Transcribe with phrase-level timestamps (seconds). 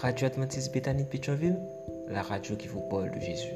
[0.00, 1.56] Radio Adventiste Bethany de
[2.10, 3.52] la radio qui vous parle de Jésus.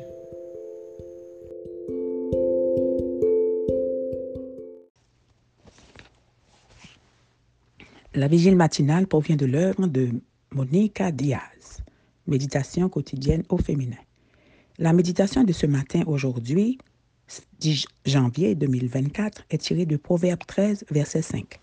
[8.14, 10.10] La vigile matinale provient de l'œuvre de
[10.52, 11.82] Monica Diaz,
[12.26, 13.96] Méditation quotidienne au féminin.
[14.76, 16.76] La méditation de ce matin aujourd'hui,
[17.60, 21.58] 10 janvier 2024, est tirée de Proverbe 13, verset 5.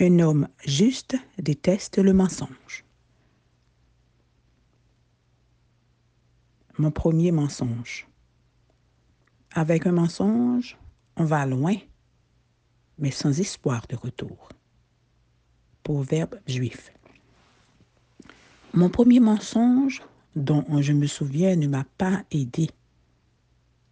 [0.00, 2.84] Un homme juste déteste le mensonge.
[6.78, 8.06] Mon premier mensonge.
[9.52, 10.78] Avec un mensonge,
[11.16, 11.74] on va loin,
[12.98, 14.48] mais sans espoir de retour.
[15.82, 16.92] Proverbe juif.
[18.74, 20.02] Mon premier mensonge,
[20.36, 22.70] dont je me souviens, ne m'a pas aidé.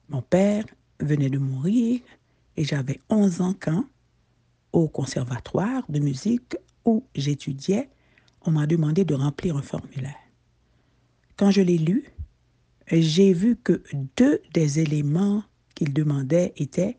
[0.08, 0.64] Mon père
[1.00, 2.00] venait de mourir
[2.56, 3.84] et j'avais 11 ans quand,
[4.72, 7.90] au conservatoire de musique où j'étudiais,
[8.42, 10.14] on m'a demandé de remplir un formulaire.
[11.36, 12.04] Quand je l'ai lu,
[12.90, 13.82] j'ai vu que
[14.16, 15.42] deux des éléments
[15.74, 16.98] qu'il demandait étaient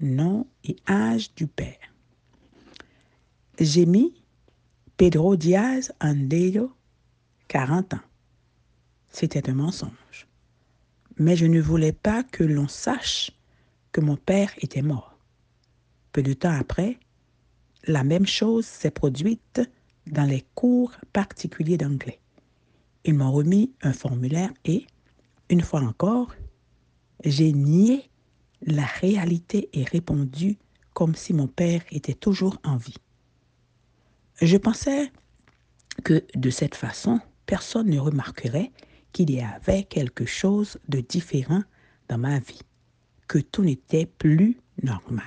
[0.00, 1.76] nom et âge du père.
[3.58, 4.14] J'ai mis
[4.96, 6.72] Pedro Diaz Andeyo,
[7.48, 8.00] 40 ans.
[9.08, 10.28] C'était un mensonge.
[11.18, 13.32] Mais je ne voulais pas que l'on sache
[13.90, 15.18] que mon père était mort.
[16.12, 16.98] Peu de temps après,
[17.84, 19.60] la même chose s'est produite
[20.06, 22.20] dans les cours particuliers d'anglais.
[23.04, 24.86] Ils m'ont remis un formulaire et,
[25.50, 26.34] une fois encore,
[27.24, 28.10] j'ai nié
[28.62, 30.58] la réalité et répondu
[30.94, 32.96] comme si mon père était toujours en vie.
[34.40, 35.12] Je pensais
[36.04, 38.72] que de cette façon, personne ne remarquerait
[39.12, 41.62] qu'il y avait quelque chose de différent
[42.08, 42.62] dans ma vie,
[43.26, 45.24] que tout n'était plus normal.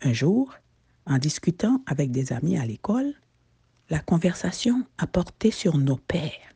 [0.00, 0.54] Un jour,
[1.06, 3.14] en discutant avec des amis à l'école,
[3.90, 6.54] la conversation a porté sur nos pères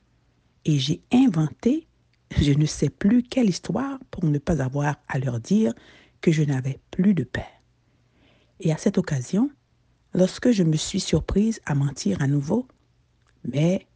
[0.65, 1.87] et j'ai inventé
[2.41, 5.75] je ne sais plus quelle histoire pour ne pas avoir à leur dire
[6.21, 7.63] que je n'avais plus de père.
[8.61, 9.51] Et à cette occasion,
[10.15, 12.67] lorsque je me suis surprise à mentir à nouveau,
[13.45, 13.87] mais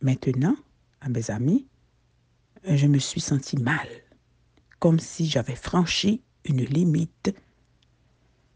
[0.00, 0.56] maintenant,
[1.00, 1.66] à mes amis,
[2.64, 3.86] je me suis sentie mal,
[4.78, 7.34] comme si j'avais franchi une limite.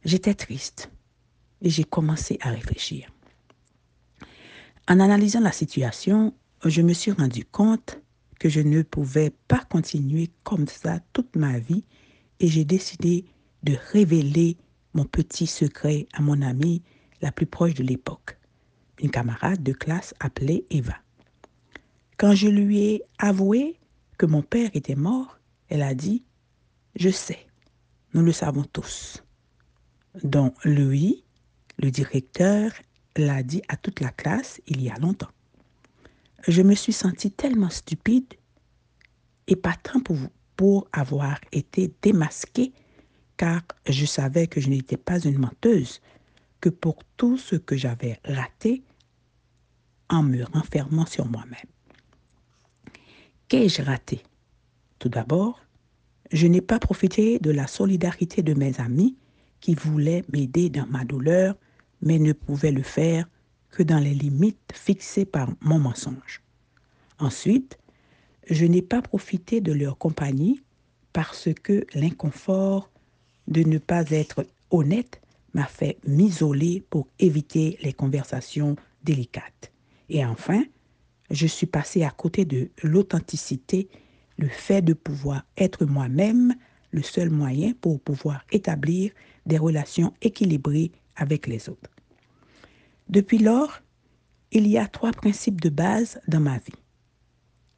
[0.05, 0.91] J'étais triste
[1.61, 3.13] et j'ai commencé à réfléchir.
[4.89, 6.35] En analysant la situation,
[6.65, 8.01] je me suis rendu compte
[8.41, 11.85] que je ne pouvais pas continuer comme ça toute ma vie
[12.41, 13.27] et j'ai décidé
[13.63, 14.57] de révéler
[14.95, 16.83] mon petit secret à mon amie
[17.21, 18.39] la plus proche de l'époque,
[18.99, 20.97] une camarade de classe appelée Eva.
[22.17, 23.79] Quand je lui ai avoué
[24.17, 26.25] que mon père était mort, elle a dit,
[26.97, 27.47] Je sais,
[28.15, 29.23] nous le savons tous.
[30.25, 31.25] dont lui,
[31.79, 32.73] le directeur,
[33.17, 35.31] l'a dit à toute la classe il y a longtemps
[36.47, 38.35] je me suis sentie tellement stupide
[39.47, 40.17] et pas tant pour,
[40.57, 42.73] pour avoir été démasquée,
[43.37, 46.01] car je savais que je n'étais pas une menteuse,
[46.61, 48.83] que pour tout ce que j'avais raté
[50.09, 51.57] en me renfermant sur moi-même.
[53.49, 54.23] Qu'ai-je raté?
[54.99, 55.61] Tout d'abord,
[56.33, 59.17] je n'ai pas profité de la solidarité de mes amis
[59.61, 61.57] qui voulaient m'aider dans ma douleur,
[62.03, 63.27] mais ne pouvaient le faire
[63.71, 66.43] que dans les limites fixées par mon mensonge.
[67.19, 67.79] Ensuite,
[68.49, 70.61] je n'ai pas profité de leur compagnie
[71.13, 72.91] parce que l'inconfort
[73.49, 75.21] de ne pas être honnête
[75.55, 79.73] m'a fait m'isoler pour éviter les conversations délicates.
[80.09, 80.65] Et enfin,
[81.31, 83.89] je suis passé à côté de l'authenticité,
[84.39, 86.55] le fait de pouvoir être moi-même,
[86.91, 89.13] le seul moyen pour pouvoir établir
[89.47, 91.91] des relations équilibrées avec les autres.
[93.11, 93.81] Depuis lors,
[94.53, 96.79] il y a trois principes de base dans ma vie.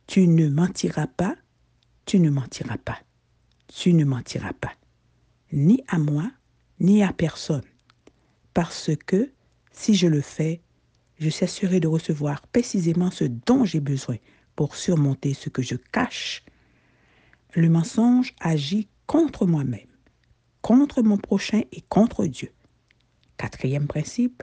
[0.07, 1.37] Tu ne mentiras pas,
[2.05, 2.99] tu ne mentiras pas,
[3.67, 4.75] tu ne mentiras pas,
[5.51, 6.31] ni à moi,
[6.81, 7.65] ni à personne,
[8.53, 9.33] parce que
[9.71, 10.61] si je le fais,
[11.19, 14.17] je cesserai de recevoir précisément ce dont j'ai besoin
[14.55, 16.45] pour surmonter ce que je cache.
[17.55, 19.89] Le mensonge agit contre moi-même,
[20.61, 22.53] contre mon prochain et contre Dieu.
[23.39, 24.43] Quatrième principe,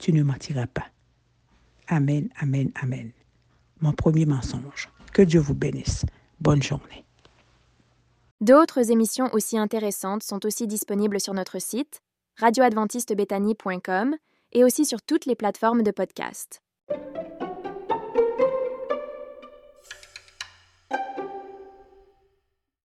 [0.00, 0.86] tu ne mentiras pas.
[1.86, 3.12] Amen, amen, amen.
[3.80, 4.88] Mon premier mensonge.
[5.12, 6.04] Que Dieu vous bénisse.
[6.40, 7.04] Bonne journée.
[8.40, 12.00] D'autres émissions aussi intéressantes sont aussi disponibles sur notre site
[12.38, 14.16] radioadventistebethany.com
[14.52, 16.62] et aussi sur toutes les plateformes de podcast.